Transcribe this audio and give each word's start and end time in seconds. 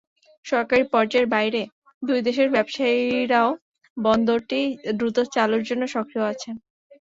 সরকারি 0.45 0.83
পর্যায়ের 0.93 1.27
বাইরে 1.35 1.61
দুই 2.03 2.19
দেশের 2.27 2.47
ব্যবসায়ীরাও 2.51 3.49
বন্দরটি 3.97 4.61
দ্রুত 4.97 5.17
চালুর 5.35 5.63
জন্য 5.69 5.83
সক্রিয় 5.95 6.25
আছেন। 6.31 6.55